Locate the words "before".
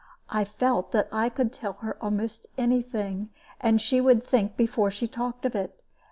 4.57-4.89